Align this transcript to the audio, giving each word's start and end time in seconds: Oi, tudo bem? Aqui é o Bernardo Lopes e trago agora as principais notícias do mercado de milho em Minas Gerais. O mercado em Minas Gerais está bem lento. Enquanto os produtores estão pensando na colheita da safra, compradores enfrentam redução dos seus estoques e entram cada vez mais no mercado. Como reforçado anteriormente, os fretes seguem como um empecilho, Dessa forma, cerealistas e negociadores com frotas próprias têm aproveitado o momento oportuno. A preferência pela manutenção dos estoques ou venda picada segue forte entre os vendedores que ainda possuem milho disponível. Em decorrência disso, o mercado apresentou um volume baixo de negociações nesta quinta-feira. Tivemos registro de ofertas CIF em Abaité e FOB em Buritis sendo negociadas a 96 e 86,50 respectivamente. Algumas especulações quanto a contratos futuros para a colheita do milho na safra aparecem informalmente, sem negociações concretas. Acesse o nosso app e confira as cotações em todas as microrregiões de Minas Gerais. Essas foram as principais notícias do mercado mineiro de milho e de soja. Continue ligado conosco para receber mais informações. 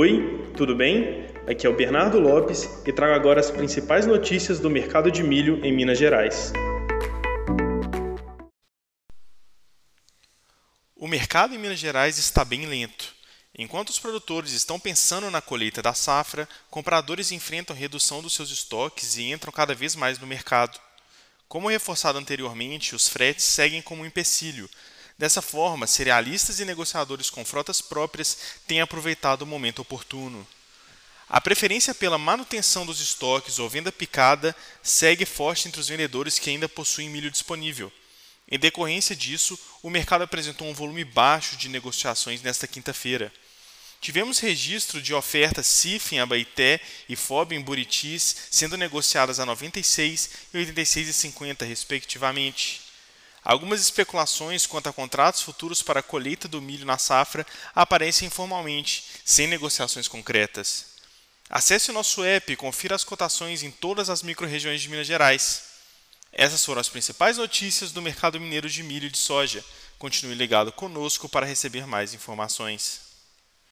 Oi, 0.00 0.52
tudo 0.56 0.76
bem? 0.76 1.26
Aqui 1.50 1.66
é 1.66 1.68
o 1.68 1.74
Bernardo 1.74 2.20
Lopes 2.20 2.86
e 2.86 2.92
trago 2.92 3.14
agora 3.14 3.40
as 3.40 3.50
principais 3.50 4.06
notícias 4.06 4.60
do 4.60 4.70
mercado 4.70 5.10
de 5.10 5.24
milho 5.24 5.58
em 5.66 5.72
Minas 5.72 5.98
Gerais. 5.98 6.52
O 10.94 11.08
mercado 11.08 11.52
em 11.52 11.58
Minas 11.58 11.80
Gerais 11.80 12.16
está 12.16 12.44
bem 12.44 12.66
lento. 12.66 13.12
Enquanto 13.58 13.88
os 13.88 13.98
produtores 13.98 14.52
estão 14.52 14.78
pensando 14.78 15.32
na 15.32 15.42
colheita 15.42 15.82
da 15.82 15.92
safra, 15.92 16.48
compradores 16.70 17.32
enfrentam 17.32 17.74
redução 17.74 18.22
dos 18.22 18.34
seus 18.34 18.52
estoques 18.52 19.16
e 19.16 19.32
entram 19.32 19.52
cada 19.52 19.74
vez 19.74 19.96
mais 19.96 20.16
no 20.20 20.28
mercado. 20.28 20.78
Como 21.48 21.70
reforçado 21.70 22.20
anteriormente, 22.20 22.94
os 22.94 23.08
fretes 23.08 23.46
seguem 23.46 23.82
como 23.82 24.02
um 24.02 24.06
empecilho, 24.06 24.70
Dessa 25.18 25.42
forma, 25.42 25.88
cerealistas 25.88 26.60
e 26.60 26.64
negociadores 26.64 27.28
com 27.28 27.44
frotas 27.44 27.80
próprias 27.80 28.38
têm 28.68 28.80
aproveitado 28.80 29.42
o 29.42 29.46
momento 29.46 29.80
oportuno. 29.80 30.46
A 31.28 31.40
preferência 31.40 31.92
pela 31.92 32.16
manutenção 32.16 32.86
dos 32.86 33.00
estoques 33.00 33.58
ou 33.58 33.68
venda 33.68 33.90
picada 33.90 34.54
segue 34.80 35.26
forte 35.26 35.66
entre 35.66 35.80
os 35.80 35.88
vendedores 35.88 36.38
que 36.38 36.48
ainda 36.50 36.68
possuem 36.68 37.10
milho 37.10 37.32
disponível. 37.32 37.92
Em 38.48 38.60
decorrência 38.60 39.16
disso, 39.16 39.58
o 39.82 39.90
mercado 39.90 40.22
apresentou 40.22 40.68
um 40.68 40.72
volume 40.72 41.04
baixo 41.04 41.56
de 41.56 41.68
negociações 41.68 42.40
nesta 42.40 42.68
quinta-feira. 42.68 43.32
Tivemos 44.00 44.38
registro 44.38 45.02
de 45.02 45.12
ofertas 45.12 45.66
CIF 45.66 46.14
em 46.14 46.20
Abaité 46.20 46.80
e 47.08 47.16
FOB 47.16 47.56
em 47.56 47.60
Buritis 47.60 48.36
sendo 48.52 48.76
negociadas 48.76 49.40
a 49.40 49.44
96 49.44 50.30
e 50.54 50.58
86,50 50.58 51.66
respectivamente. 51.66 52.87
Algumas 53.48 53.80
especulações 53.80 54.66
quanto 54.66 54.90
a 54.90 54.92
contratos 54.92 55.40
futuros 55.40 55.80
para 55.80 56.00
a 56.00 56.02
colheita 56.02 56.46
do 56.46 56.60
milho 56.60 56.84
na 56.84 56.98
safra 56.98 57.46
aparecem 57.74 58.28
informalmente, 58.28 59.02
sem 59.24 59.46
negociações 59.46 60.06
concretas. 60.06 60.98
Acesse 61.48 61.90
o 61.90 61.94
nosso 61.94 62.22
app 62.22 62.52
e 62.52 62.56
confira 62.56 62.94
as 62.94 63.04
cotações 63.04 63.62
em 63.62 63.70
todas 63.70 64.10
as 64.10 64.22
microrregiões 64.22 64.82
de 64.82 64.90
Minas 64.90 65.06
Gerais. 65.06 65.62
Essas 66.30 66.62
foram 66.62 66.82
as 66.82 66.90
principais 66.90 67.38
notícias 67.38 67.90
do 67.90 68.02
mercado 68.02 68.38
mineiro 68.38 68.68
de 68.68 68.82
milho 68.82 69.06
e 69.06 69.10
de 69.10 69.16
soja. 69.16 69.64
Continue 69.98 70.34
ligado 70.34 70.70
conosco 70.70 71.26
para 71.26 71.46
receber 71.46 71.86
mais 71.86 72.12
informações. 72.12 73.07